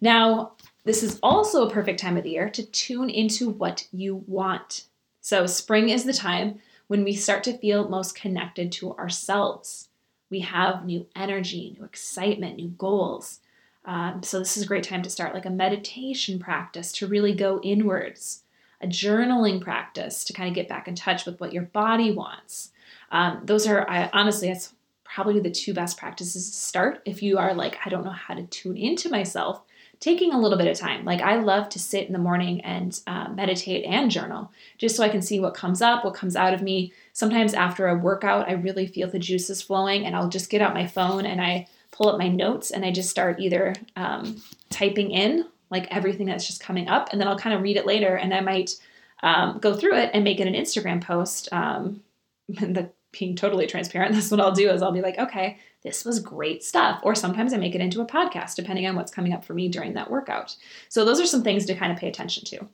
Now, 0.00 0.52
this 0.84 1.02
is 1.02 1.18
also 1.22 1.66
a 1.66 1.70
perfect 1.70 1.98
time 1.98 2.16
of 2.16 2.24
the 2.24 2.30
year 2.30 2.50
to 2.50 2.62
tune 2.62 3.10
into 3.10 3.48
what 3.48 3.86
you 3.90 4.22
want. 4.26 4.84
So, 5.22 5.46
spring 5.46 5.88
is 5.88 6.04
the 6.04 6.12
time 6.12 6.60
when 6.88 7.04
we 7.04 7.14
start 7.14 7.42
to 7.44 7.58
feel 7.58 7.88
most 7.88 8.14
connected 8.14 8.70
to 8.72 8.94
ourselves 8.96 9.88
we 10.30 10.40
have 10.40 10.84
new 10.84 11.06
energy, 11.16 11.76
new 11.78 11.84
excitement, 11.84 12.56
new 12.56 12.68
goals. 12.68 13.40
Um, 13.84 14.22
so, 14.22 14.38
this 14.38 14.56
is 14.56 14.64
a 14.64 14.66
great 14.66 14.84
time 14.84 15.02
to 15.02 15.10
start 15.10 15.34
like 15.34 15.46
a 15.46 15.50
meditation 15.50 16.38
practice 16.38 16.92
to 16.92 17.06
really 17.06 17.34
go 17.34 17.60
inwards, 17.62 18.42
a 18.80 18.86
journaling 18.86 19.60
practice 19.60 20.24
to 20.24 20.32
kind 20.32 20.48
of 20.48 20.54
get 20.54 20.68
back 20.68 20.88
in 20.88 20.94
touch 20.94 21.24
with 21.24 21.40
what 21.40 21.52
your 21.52 21.64
body 21.64 22.10
wants. 22.10 22.72
Um, 23.10 23.40
those 23.44 23.66
are, 23.66 23.88
I, 23.88 24.10
honestly, 24.12 24.48
that's 24.48 24.74
probably 25.04 25.40
the 25.40 25.50
two 25.50 25.72
best 25.72 25.96
practices 25.96 26.50
to 26.50 26.56
start 26.56 27.00
if 27.06 27.22
you 27.22 27.38
are 27.38 27.54
like, 27.54 27.78
I 27.84 27.88
don't 27.88 28.04
know 28.04 28.10
how 28.10 28.34
to 28.34 28.42
tune 28.44 28.76
into 28.76 29.08
myself 29.08 29.62
taking 30.00 30.32
a 30.32 30.38
little 30.38 30.58
bit 30.58 30.68
of 30.68 30.78
time. 30.78 31.04
Like 31.04 31.20
I 31.20 31.36
love 31.36 31.68
to 31.70 31.78
sit 31.78 32.06
in 32.06 32.12
the 32.12 32.18
morning 32.18 32.60
and 32.60 32.98
uh, 33.06 33.28
meditate 33.30 33.84
and 33.84 34.10
journal 34.10 34.50
just 34.76 34.96
so 34.96 35.02
I 35.02 35.08
can 35.08 35.22
see 35.22 35.40
what 35.40 35.54
comes 35.54 35.82
up, 35.82 36.04
what 36.04 36.14
comes 36.14 36.36
out 36.36 36.54
of 36.54 36.62
me. 36.62 36.92
Sometimes 37.12 37.54
after 37.54 37.88
a 37.88 37.96
workout, 37.96 38.48
I 38.48 38.52
really 38.52 38.86
feel 38.86 39.10
the 39.10 39.18
juices 39.18 39.60
flowing 39.60 40.06
and 40.06 40.14
I'll 40.14 40.28
just 40.28 40.50
get 40.50 40.62
out 40.62 40.74
my 40.74 40.86
phone 40.86 41.26
and 41.26 41.40
I 41.40 41.66
pull 41.90 42.08
up 42.08 42.18
my 42.18 42.28
notes 42.28 42.70
and 42.70 42.84
I 42.84 42.92
just 42.92 43.10
start 43.10 43.40
either 43.40 43.74
um, 43.96 44.40
typing 44.70 45.10
in 45.10 45.46
like 45.70 45.88
everything 45.90 46.26
that's 46.26 46.46
just 46.46 46.62
coming 46.62 46.88
up 46.88 47.08
and 47.10 47.20
then 47.20 47.28
I'll 47.28 47.38
kind 47.38 47.54
of 47.54 47.62
read 47.62 47.76
it 47.76 47.86
later 47.86 48.16
and 48.16 48.32
I 48.32 48.40
might 48.40 48.76
um, 49.22 49.58
go 49.58 49.74
through 49.74 49.96
it 49.96 50.10
and 50.14 50.22
make 50.22 50.38
it 50.38 50.46
an 50.46 50.54
Instagram 50.54 51.02
post. 51.02 51.52
Um, 51.52 52.02
the 52.48 52.90
being 53.12 53.36
totally 53.36 53.66
transparent, 53.66 54.12
that's 54.14 54.30
what 54.30 54.40
I'll 54.40 54.52
do 54.52 54.70
is 54.70 54.82
I'll 54.82 54.92
be 54.92 55.02
like, 55.02 55.18
okay, 55.18 55.58
this 55.82 56.04
was 56.04 56.20
great 56.20 56.62
stuff. 56.62 57.00
Or 57.02 57.14
sometimes 57.14 57.52
I 57.52 57.56
make 57.56 57.74
it 57.74 57.80
into 57.80 58.00
a 58.00 58.06
podcast, 58.06 58.56
depending 58.56 58.86
on 58.86 58.96
what's 58.96 59.12
coming 59.12 59.32
up 59.32 59.44
for 59.44 59.54
me 59.54 59.68
during 59.68 59.94
that 59.94 60.10
workout. 60.10 60.56
So 60.88 61.04
those 61.04 61.20
are 61.20 61.26
some 61.26 61.42
things 61.42 61.66
to 61.66 61.74
kind 61.74 61.92
of 61.92 61.98
pay 61.98 62.08
attention 62.08 62.44
to. 62.46 62.68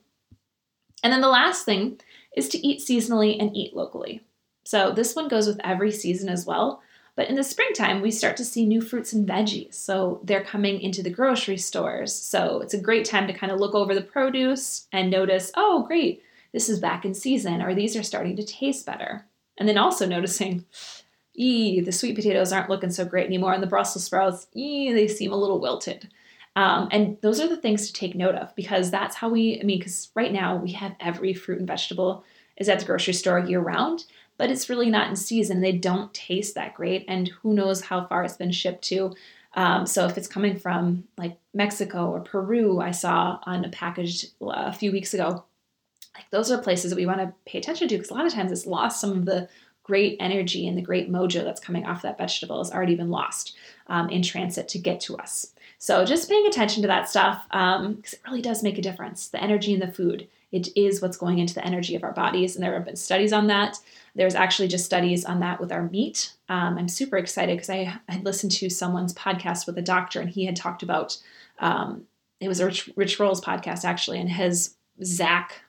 And 1.03 1.13
then 1.13 1.21
the 1.21 1.29
last 1.29 1.65
thing 1.65 1.99
is 2.35 2.49
to 2.49 2.67
eat 2.67 2.79
seasonally 2.79 3.39
and 3.39 3.55
eat 3.55 3.75
locally. 3.75 4.21
So 4.65 4.91
this 4.91 5.15
one 5.15 5.27
goes 5.27 5.47
with 5.47 5.59
every 5.63 5.91
season 5.91 6.29
as 6.29 6.45
well. 6.45 6.81
But 7.15 7.29
in 7.29 7.35
the 7.35 7.43
springtime, 7.43 8.01
we 8.01 8.11
start 8.11 8.35
to 8.37 8.45
see 8.45 8.65
new 8.65 8.81
fruits 8.81 9.13
and 9.13 9.27
veggies. 9.27 9.75
So 9.75 10.19
they're 10.23 10.43
coming 10.43 10.81
into 10.81 11.01
the 11.01 11.09
grocery 11.09 11.57
stores. 11.57 12.13
So 12.13 12.59
it's 12.59 12.73
a 12.73 12.81
great 12.81 13.05
time 13.05 13.27
to 13.27 13.33
kind 13.33 13.51
of 13.51 13.59
look 13.59 13.73
over 13.73 13.95
the 13.95 14.01
produce 14.01 14.87
and 14.91 15.09
notice, 15.09 15.51
oh, 15.55 15.83
great, 15.83 16.23
this 16.51 16.67
is 16.67 16.79
back 16.79 17.05
in 17.05 17.13
season, 17.13 17.61
or 17.61 17.73
these 17.73 17.95
are 17.95 18.03
starting 18.03 18.35
to 18.35 18.43
taste 18.43 18.85
better. 18.85 19.25
And 19.57 19.67
then 19.67 19.77
also 19.77 20.05
noticing, 20.05 20.65
ee, 21.33 21.79
the 21.79 21.91
sweet 21.91 22.15
potatoes 22.15 22.51
aren't 22.51 22.69
looking 22.69 22.91
so 22.91 23.05
great 23.05 23.27
anymore, 23.27 23.53
and 23.53 23.63
the 23.63 23.67
Brussels 23.67 24.03
sprouts, 24.03 24.47
ee, 24.53 24.91
they 24.91 25.07
seem 25.07 25.31
a 25.31 25.37
little 25.37 25.59
wilted. 25.59 26.09
Um, 26.55 26.87
and 26.91 27.17
those 27.21 27.39
are 27.41 27.49
the 27.49 27.57
things 27.57 27.87
to 27.87 27.93
take 27.93 28.15
note 28.15 28.35
of 28.35 28.55
because 28.55 28.89
that's 28.89 29.17
how 29.17 29.29
we, 29.29 29.59
I 29.59 29.63
mean, 29.63 29.79
because 29.79 30.09
right 30.15 30.31
now 30.31 30.55
we 30.55 30.71
have 30.71 30.95
every 31.01 31.33
fruit 31.33 31.59
and 31.59 31.67
vegetable 31.67 32.23
is 32.55 32.69
at 32.69 32.79
the 32.79 32.85
grocery 32.85 33.13
store 33.13 33.39
year 33.39 33.59
round, 33.59 34.05
but 34.37 34.49
it's 34.49 34.69
really 34.69 34.89
not 34.89 35.09
in 35.09 35.15
season. 35.15 35.59
They 35.59 35.73
don't 35.73 36.13
taste 36.13 36.55
that 36.55 36.73
great, 36.73 37.03
and 37.07 37.27
who 37.27 37.53
knows 37.53 37.81
how 37.81 38.05
far 38.05 38.23
it's 38.23 38.37
been 38.37 38.51
shipped 38.51 38.83
to. 38.85 39.13
Um, 39.55 39.85
so 39.85 40.05
if 40.05 40.17
it's 40.17 40.27
coming 40.27 40.57
from 40.57 41.05
like 41.17 41.37
Mexico 41.53 42.09
or 42.09 42.19
Peru, 42.19 42.79
I 42.79 42.91
saw 42.91 43.39
on 43.43 43.63
a 43.65 43.69
package 43.69 44.25
uh, 44.41 44.51
a 44.67 44.73
few 44.73 44.91
weeks 44.91 45.13
ago, 45.13 45.43
like 46.15 46.29
those 46.31 46.51
are 46.51 46.57
places 46.57 46.91
that 46.91 46.97
we 46.97 47.05
want 47.05 47.19
to 47.19 47.33
pay 47.45 47.57
attention 47.57 47.87
to 47.87 47.95
because 47.95 48.09
a 48.09 48.13
lot 48.13 48.25
of 48.25 48.33
times 48.33 48.51
it's 48.51 48.65
lost 48.65 49.01
some 49.01 49.11
of 49.11 49.25
the 49.25 49.47
great 49.83 50.17
energy 50.19 50.67
and 50.67 50.77
the 50.77 50.81
great 50.81 51.11
mojo 51.11 51.43
that's 51.43 51.59
coming 51.59 51.85
off 51.85 52.01
that 52.01 52.17
vegetable 52.17 52.57
has 52.57 52.71
already 52.71 52.95
been 52.95 53.11
lost 53.11 53.55
um, 53.87 54.09
in 54.09 54.23
transit 54.23 54.67
to 54.67 54.79
get 54.79 54.99
to 54.99 55.15
us. 55.17 55.53
So 55.77 56.05
just 56.05 56.29
paying 56.29 56.47
attention 56.47 56.81
to 56.81 56.87
that 56.87 57.07
stuff 57.07 57.43
because 57.49 57.83
um, 57.83 57.99
it 58.03 58.19
really 58.25 58.41
does 58.41 58.63
make 58.63 58.79
a 58.79 58.81
difference. 58.81 59.27
The 59.27 59.43
energy 59.43 59.73
in 59.73 59.79
the 59.79 59.91
food 59.91 60.27
it 60.55 60.69
is 60.73 61.01
what's 61.01 61.17
going 61.17 61.39
into 61.39 61.53
the 61.53 61.65
energy 61.65 61.95
of 61.95 62.03
our 62.05 62.13
bodies. 62.13 62.55
And 62.55 62.63
there 62.63 62.73
have 62.75 62.85
been 62.85 62.95
studies 62.95 63.33
on 63.33 63.47
that. 63.47 63.77
There's 64.15 64.35
actually 64.35 64.69
just 64.69 64.85
studies 64.85 65.25
on 65.25 65.41
that 65.41 65.59
with 65.59 65.69
our 65.69 65.89
meat. 65.89 66.33
Um, 66.47 66.77
I'm 66.77 66.87
super 66.87 67.17
excited 67.17 67.57
because 67.57 67.69
I 67.69 67.99
had 68.07 68.23
listened 68.23 68.53
to 68.53 68.69
someone's 68.69 69.13
podcast 69.13 69.67
with 69.67 69.77
a 69.77 69.81
doctor, 69.81 70.21
and 70.21 70.29
he 70.29 70.45
had 70.45 70.55
talked 70.55 70.81
about 70.81 71.17
um, 71.59 72.05
it 72.39 72.47
was 72.47 72.61
a 72.61 72.67
Rich, 72.67 72.89
Rich 72.95 73.19
Roll's 73.19 73.41
podcast 73.41 73.83
actually, 73.83 74.19
and 74.19 74.29
his 74.29 74.75
Zach 75.03 75.61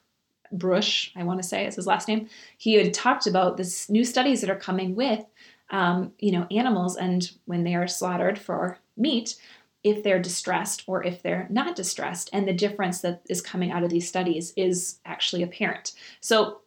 Bush, 0.52 1.10
I 1.16 1.24
want 1.24 1.42
to 1.42 1.48
say 1.48 1.66
is 1.66 1.76
his 1.76 1.86
last 1.86 2.08
name. 2.08 2.28
He 2.58 2.74
had 2.74 2.94
talked 2.94 3.26
about 3.26 3.56
this 3.56 3.88
new 3.88 4.04
studies 4.04 4.40
that 4.40 4.50
are 4.50 4.56
coming 4.56 4.94
with, 4.94 5.24
um, 5.70 6.12
you 6.18 6.32
know, 6.32 6.46
animals 6.50 6.96
and 6.96 7.30
when 7.46 7.64
they 7.64 7.74
are 7.74 7.88
slaughtered 7.88 8.38
for 8.38 8.78
meat, 8.96 9.36
if 9.84 10.02
they're 10.02 10.20
distressed 10.20 10.82
or 10.86 11.04
if 11.04 11.22
they're 11.22 11.46
not 11.50 11.76
distressed. 11.76 12.28
And 12.32 12.46
the 12.46 12.52
difference 12.52 13.00
that 13.02 13.22
is 13.28 13.40
coming 13.40 13.70
out 13.70 13.84
of 13.84 13.90
these 13.90 14.08
studies 14.08 14.52
is 14.56 14.98
actually 15.04 15.42
apparent. 15.42 15.92
So, 16.20 16.60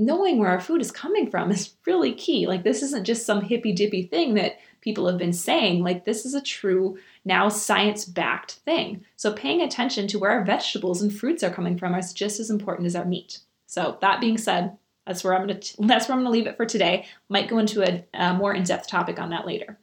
knowing 0.00 0.38
where 0.38 0.48
our 0.48 0.60
food 0.60 0.80
is 0.80 0.90
coming 0.90 1.30
from 1.30 1.50
is 1.50 1.74
really 1.86 2.12
key. 2.12 2.46
Like, 2.46 2.64
this 2.64 2.82
isn't 2.82 3.04
just 3.04 3.26
some 3.26 3.42
hippy 3.42 3.72
dippy 3.72 4.02
thing 4.02 4.34
that 4.34 4.58
people 4.80 5.06
have 5.06 5.18
been 5.18 5.32
saying. 5.32 5.84
Like, 5.84 6.04
this 6.04 6.24
is 6.24 6.34
a 6.34 6.42
true, 6.42 6.98
now 7.24 7.48
science 7.48 8.04
backed 8.06 8.52
thing. 8.52 9.04
So, 9.16 9.32
paying 9.32 9.60
attention 9.60 10.08
to 10.08 10.18
where 10.18 10.30
our 10.30 10.44
vegetables 10.44 11.02
and 11.02 11.14
fruits 11.14 11.42
are 11.42 11.52
coming 11.52 11.76
from 11.76 11.94
is 11.94 12.12
just 12.12 12.40
as 12.40 12.50
important 12.50 12.86
as 12.86 12.96
our 12.96 13.04
meat. 13.04 13.40
So, 13.66 13.98
that 14.00 14.20
being 14.20 14.38
said, 14.38 14.76
that's 15.06 15.22
where 15.22 15.34
I'm 15.34 15.46
gonna 15.46 15.60
that's 15.80 16.08
where 16.08 16.16
I'm 16.16 16.22
gonna 16.22 16.30
leave 16.30 16.46
it 16.46 16.56
for 16.56 16.66
today. 16.66 17.06
Might 17.28 17.48
go 17.48 17.58
into 17.58 17.82
a, 17.82 18.04
a 18.14 18.34
more 18.34 18.54
in 18.54 18.62
depth 18.62 18.88
topic 18.88 19.18
on 19.18 19.30
that 19.30 19.46
later. 19.46 19.78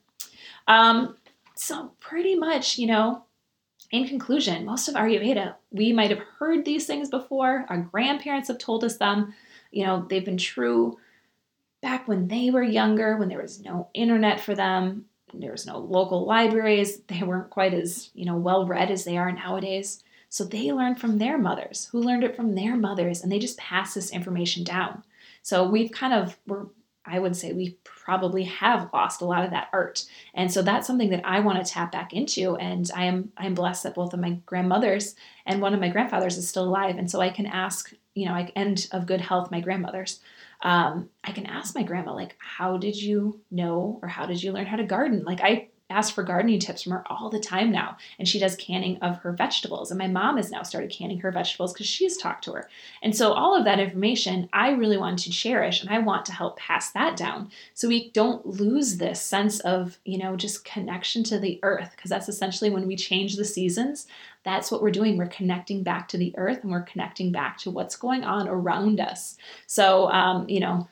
Um, 0.68 1.16
so, 1.56 1.92
pretty 2.00 2.36
much, 2.36 2.78
you 2.78 2.88
know, 2.88 3.24
in 3.92 4.08
conclusion, 4.08 4.66
most 4.66 4.88
of 4.88 4.96
our 4.96 5.08
Ayurveda, 5.08 5.56
we 5.72 5.94
might 5.94 6.10
have 6.10 6.20
heard 6.40 6.66
these 6.66 6.86
things 6.86 7.10
before. 7.10 7.66
Our 7.70 7.78
grandparents 7.78 8.48
have 8.50 8.58
told 8.58 8.84
us 8.84 8.98
them. 8.98 9.34
You 9.72 9.86
know, 9.86 10.06
they've 10.10 10.26
been 10.26 10.38
true 10.38 10.98
back 11.82 12.08
when 12.08 12.28
they 12.28 12.50
were 12.50 12.64
younger, 12.64 13.18
when 13.18 13.30
there 13.30 13.42
was 13.42 13.62
no 13.62 13.90
internet 13.94 14.40
for 14.40 14.56
them, 14.56 15.06
there 15.34 15.52
was 15.52 15.68
no 15.68 15.78
local 15.78 16.26
libraries, 16.26 17.02
they 17.08 17.24
weren't 17.24 17.50
quite 17.50 17.74
as, 17.74 18.10
you 18.14 18.26
know, 18.26 18.36
well 18.36 18.66
read 18.66 18.92
as 18.92 19.06
they 19.06 19.18
are 19.18 19.32
nowadays. 19.32 20.04
So 20.30 20.44
they 20.44 20.72
learned 20.72 21.00
from 21.00 21.18
their 21.18 21.38
mothers, 21.38 21.88
who 21.92 22.02
learned 22.02 22.24
it 22.24 22.36
from 22.36 22.56
their 22.56 22.76
mothers, 22.76 23.22
and 23.22 23.32
they 23.32 23.40
just 23.40 23.58
pass 23.58 23.94
this 23.94 24.12
information 24.12 24.64
down. 24.64 25.04
So 25.42 25.70
we've 25.70 25.92
kind 25.92 26.14
of 26.14 26.38
we're 26.46 26.66
I 27.10 27.20
would 27.20 27.38
say 27.38 27.54
we 27.54 27.78
probably 27.86 28.44
have 28.44 28.90
lost 28.94 29.22
a 29.22 29.26
lot 29.26 29.46
of 29.46 29.52
that 29.52 29.70
art. 29.72 30.06
And 30.34 30.52
so 30.52 30.62
that's 30.62 30.86
something 30.86 31.10
that 31.12 31.26
I 31.26 31.40
want 31.40 31.66
to 31.66 31.72
tap 31.72 31.92
back 31.92 32.12
into. 32.12 32.58
And 32.58 32.92
I 32.94 33.06
am 33.06 33.32
I'm 33.38 33.54
blessed 33.54 33.84
that 33.84 33.96
both 33.96 34.14
of 34.14 34.20
my 34.20 34.32
grandmothers 34.46 35.16
and 35.46 35.62
one 35.62 35.74
of 35.74 35.80
my 35.80 35.88
grandfathers 35.88 36.38
is 36.38 36.50
still 36.50 36.66
alive. 36.66 36.98
And 36.98 37.10
so 37.10 37.22
I 37.22 37.30
can 37.30 37.46
ask, 37.46 37.94
you 38.18 38.26
know, 38.26 38.34
I 38.34 38.52
end 38.56 38.88
of 38.92 39.06
good 39.06 39.22
health, 39.22 39.52
my 39.52 39.62
grandmothers. 39.62 40.20
Um, 40.62 41.10
I 41.24 41.32
can 41.32 41.46
ask 41.46 41.76
my 41.76 41.84
grandma, 41.84 42.16
like, 42.16 42.36
how 42.40 42.78
did 42.78 43.00
you 43.00 43.42
know 43.52 44.00
or 44.02 44.08
how 44.08 44.26
did 44.26 44.42
you 44.42 44.52
learn 44.52 44.66
how 44.66 44.78
to 44.78 44.84
garden? 44.84 45.24
Like 45.24 45.40
I 45.42 45.68
ask 45.90 46.14
for 46.14 46.24
gardening 46.24 46.60
tips 46.60 46.84
from 46.84 46.92
her 46.92 47.04
all 47.08 47.30
the 47.30 47.40
time 47.40 47.72
now. 47.72 47.98
And 48.20 48.28
she 48.28 48.40
does 48.40 48.56
canning 48.56 48.98
of 48.98 49.20
her 49.20 49.32
vegetables. 49.32 49.90
And 49.90 49.98
my 49.98 50.08
mom 50.08 50.38
has 50.38 50.52
now 50.52 50.64
started 50.64 50.92
canning 50.92 51.20
her 51.20 51.32
vegetables 51.32 51.74
because 51.74 51.88
she's 51.88 52.18
talked 52.18 52.44
to 52.46 52.54
her. 52.54 52.70
And 53.02 53.16
so 53.16 53.32
all 53.32 53.56
of 53.56 53.66
that 53.66 53.80
information 53.80 54.50
I 54.52 54.72
really 54.72 54.98
want 54.98 55.20
to 55.20 55.32
cherish 55.32 55.82
and 55.82 55.90
I 55.90 56.00
want 56.00 56.26
to 56.26 56.34
help 56.34 56.58
pass 56.58 56.92
that 56.92 57.16
down 57.16 57.52
so 57.74 57.88
we 57.88 58.10
don't 58.12 58.46
lose 58.46 58.98
this 58.98 59.22
sense 59.22 59.60
of, 59.62 59.98
you 60.04 60.18
know, 60.18 60.36
just 60.36 60.66
connection 60.66 61.24
to 61.26 61.40
the 61.40 61.60
earth. 61.64 61.92
Because 61.96 62.10
that's 62.10 62.30
essentially 62.30 62.70
when 62.70 62.88
we 62.88 62.96
change 62.96 63.36
the 63.36 63.46
seasons, 63.46 64.08
that's 64.44 64.72
what 64.72 64.82
we're 64.82 64.92
doing. 64.92 65.18
We're 65.18 65.28
connecting 65.28 65.84
back 65.84 66.08
to 66.10 66.18
the 66.18 66.34
earth 66.38 66.64
and 66.64 66.72
we're 66.72 66.82
connecting 66.82 67.32
back 67.32 67.58
to 67.60 67.72
what's 67.72 67.96
going 67.96 68.24
on 68.24 68.48
around 68.48 69.00
us. 69.00 69.38
So, 69.68 70.10
um, 70.10 70.48
you 70.50 70.60
know, 70.60 70.88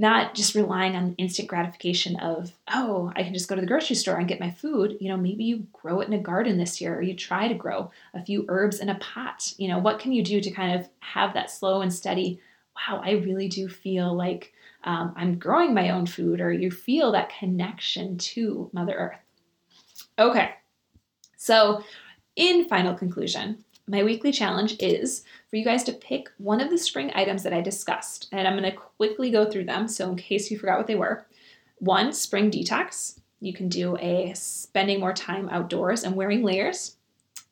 not 0.00 0.34
just 0.34 0.54
relying 0.54 0.96
on 0.96 1.14
instant 1.18 1.46
gratification 1.46 2.16
of, 2.16 2.50
oh, 2.72 3.12
I 3.14 3.22
can 3.22 3.34
just 3.34 3.50
go 3.50 3.54
to 3.54 3.60
the 3.60 3.66
grocery 3.66 3.96
store 3.96 4.16
and 4.16 4.26
get 4.26 4.40
my 4.40 4.50
food. 4.50 4.96
You 4.98 5.10
know, 5.10 5.16
maybe 5.18 5.44
you 5.44 5.66
grow 5.74 6.00
it 6.00 6.08
in 6.08 6.14
a 6.14 6.18
garden 6.18 6.56
this 6.56 6.80
year, 6.80 6.96
or 6.96 7.02
you 7.02 7.14
try 7.14 7.48
to 7.48 7.54
grow 7.54 7.90
a 8.14 8.24
few 8.24 8.46
herbs 8.48 8.80
in 8.80 8.88
a 8.88 8.98
pot. 8.98 9.52
You 9.58 9.68
know, 9.68 9.78
what 9.78 9.98
can 9.98 10.12
you 10.12 10.24
do 10.24 10.40
to 10.40 10.50
kind 10.50 10.80
of 10.80 10.88
have 11.00 11.34
that 11.34 11.50
slow 11.50 11.82
and 11.82 11.92
steady, 11.92 12.40
wow, 12.74 13.02
I 13.04 13.10
really 13.10 13.46
do 13.46 13.68
feel 13.68 14.16
like 14.16 14.54
um, 14.84 15.12
I'm 15.16 15.38
growing 15.38 15.74
my 15.74 15.90
own 15.90 16.06
food, 16.06 16.40
or 16.40 16.50
you 16.50 16.70
feel 16.70 17.12
that 17.12 17.30
connection 17.38 18.16
to 18.16 18.70
Mother 18.72 18.94
Earth. 18.94 19.18
Okay, 20.18 20.52
so 21.36 21.84
in 22.36 22.64
final 22.64 22.94
conclusion, 22.94 23.62
my 23.90 24.04
weekly 24.04 24.30
challenge 24.30 24.76
is 24.78 25.24
for 25.48 25.56
you 25.56 25.64
guys 25.64 25.82
to 25.82 25.92
pick 25.92 26.30
one 26.38 26.60
of 26.60 26.70
the 26.70 26.78
spring 26.78 27.10
items 27.16 27.42
that 27.42 27.52
I 27.52 27.60
discussed. 27.60 28.28
And 28.30 28.46
I'm 28.46 28.56
going 28.56 28.70
to 28.70 28.76
quickly 28.76 29.32
go 29.32 29.50
through 29.50 29.64
them. 29.64 29.88
So, 29.88 30.08
in 30.08 30.16
case 30.16 30.48
you 30.48 30.58
forgot 30.58 30.78
what 30.78 30.86
they 30.86 30.94
were, 30.94 31.26
one, 31.78 32.12
spring 32.12 32.52
detox. 32.52 33.18
You 33.40 33.52
can 33.52 33.68
do 33.68 33.96
a 33.96 34.32
spending 34.34 35.00
more 35.00 35.12
time 35.12 35.48
outdoors 35.48 36.04
and 36.04 36.14
wearing 36.14 36.44
layers. 36.44 36.96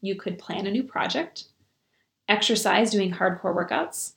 You 0.00 0.14
could 0.14 0.38
plan 0.38 0.66
a 0.66 0.70
new 0.70 0.84
project, 0.84 1.44
exercise 2.28 2.92
doing 2.92 3.14
hardcore 3.14 3.56
workouts, 3.56 4.12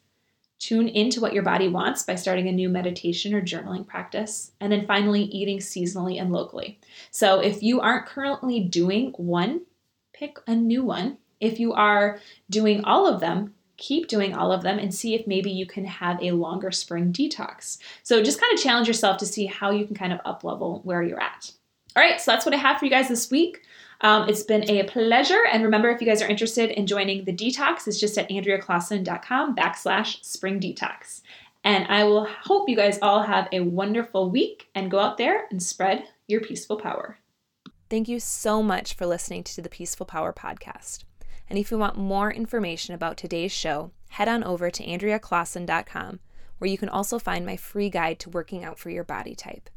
tune 0.59 0.87
into 0.89 1.21
what 1.21 1.33
your 1.33 1.43
body 1.43 1.69
wants 1.69 2.03
by 2.03 2.13
starting 2.13 2.47
a 2.47 2.51
new 2.51 2.69
meditation 2.69 3.33
or 3.33 3.41
journaling 3.41 3.87
practice, 3.87 4.51
and 4.59 4.71
then 4.71 4.85
finally, 4.85 5.23
eating 5.23 5.57
seasonally 5.57 6.21
and 6.21 6.31
locally. 6.31 6.79
So, 7.09 7.39
if 7.39 7.63
you 7.63 7.81
aren't 7.81 8.05
currently 8.05 8.59
doing 8.59 9.13
one, 9.17 9.61
pick 10.13 10.37
a 10.45 10.53
new 10.53 10.83
one 10.83 11.17
if 11.41 11.59
you 11.59 11.73
are 11.73 12.19
doing 12.49 12.83
all 12.85 13.05
of 13.05 13.19
them, 13.19 13.53
keep 13.77 14.07
doing 14.07 14.33
all 14.33 14.51
of 14.51 14.61
them 14.61 14.77
and 14.77 14.93
see 14.93 15.15
if 15.15 15.25
maybe 15.25 15.49
you 15.49 15.65
can 15.65 15.83
have 15.83 16.21
a 16.21 16.31
longer 16.31 16.71
spring 16.71 17.11
detox. 17.11 17.79
So 18.03 18.21
just 18.21 18.39
kind 18.39 18.53
of 18.53 18.63
challenge 18.63 18.87
yourself 18.87 19.17
to 19.17 19.25
see 19.25 19.47
how 19.47 19.71
you 19.71 19.85
can 19.85 19.95
kind 19.95 20.13
of 20.13 20.19
up 20.23 20.43
level 20.43 20.81
where 20.83 21.01
you're 21.01 21.21
at. 21.21 21.51
All 21.95 22.03
right, 22.03 22.21
so 22.21 22.31
that's 22.31 22.45
what 22.45 22.53
I 22.53 22.57
have 22.57 22.77
for 22.77 22.85
you 22.85 22.91
guys 22.91 23.09
this 23.09 23.29
week. 23.31 23.63
Um, 24.01 24.29
it's 24.29 24.43
been 24.43 24.69
a 24.69 24.83
pleasure. 24.83 25.41
And 25.51 25.63
remember, 25.63 25.89
if 25.89 25.99
you 25.99 26.07
guys 26.07 26.21
are 26.21 26.27
interested 26.27 26.69
in 26.71 26.87
joining 26.87 27.25
the 27.25 27.33
detox, 27.33 27.87
it's 27.87 27.99
just 27.99 28.17
at 28.17 28.29
andreaclausen.com 28.29 29.55
backslash 29.55 30.23
spring 30.23 30.59
detox. 30.59 31.21
And 31.63 31.85
I 31.87 32.03
will 32.05 32.25
hope 32.25 32.69
you 32.69 32.75
guys 32.75 32.97
all 33.01 33.23
have 33.23 33.47
a 33.51 33.59
wonderful 33.59 34.29
week 34.29 34.69
and 34.73 34.89
go 34.89 34.99
out 34.99 35.17
there 35.17 35.45
and 35.51 35.61
spread 35.61 36.05
your 36.27 36.41
peaceful 36.41 36.77
power. 36.77 37.17
Thank 37.89 38.07
you 38.07 38.19
so 38.19 38.63
much 38.63 38.93
for 38.93 39.05
listening 39.05 39.43
to 39.43 39.61
the 39.61 39.69
Peaceful 39.69 40.05
Power 40.05 40.33
podcast. 40.33 41.03
And 41.51 41.57
if 41.59 41.69
you 41.69 41.77
want 41.77 41.97
more 41.97 42.31
information 42.31 42.95
about 42.95 43.17
today's 43.17 43.51
show, 43.51 43.91
head 44.11 44.29
on 44.29 44.41
over 44.41 44.71
to 44.71 44.85
AndreaClausen.com, 44.85 46.21
where 46.57 46.69
you 46.69 46.77
can 46.77 46.87
also 46.87 47.19
find 47.19 47.45
my 47.45 47.57
free 47.57 47.89
guide 47.89 48.19
to 48.19 48.29
working 48.29 48.63
out 48.63 48.79
for 48.79 48.89
your 48.89 49.03
body 49.03 49.35
type. 49.35 49.69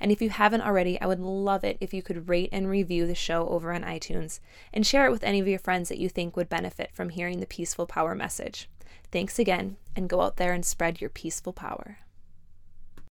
And 0.00 0.10
if 0.10 0.20
you 0.20 0.30
haven't 0.30 0.62
already, 0.62 1.00
I 1.00 1.06
would 1.06 1.20
love 1.20 1.62
it 1.62 1.76
if 1.80 1.94
you 1.94 2.02
could 2.02 2.28
rate 2.28 2.48
and 2.50 2.68
review 2.68 3.06
the 3.06 3.14
show 3.14 3.46
over 3.50 3.72
on 3.72 3.84
iTunes 3.84 4.40
and 4.72 4.84
share 4.84 5.06
it 5.06 5.12
with 5.12 5.22
any 5.22 5.38
of 5.38 5.46
your 5.46 5.60
friends 5.60 5.88
that 5.90 5.98
you 5.98 6.08
think 6.08 6.36
would 6.36 6.48
benefit 6.48 6.90
from 6.92 7.10
hearing 7.10 7.38
the 7.38 7.46
peaceful 7.46 7.86
power 7.86 8.16
message. 8.16 8.68
Thanks 9.12 9.38
again, 9.38 9.76
and 9.94 10.08
go 10.08 10.22
out 10.22 10.38
there 10.38 10.52
and 10.52 10.66
spread 10.66 11.00
your 11.00 11.10
peaceful 11.10 11.52
power. 11.52 11.98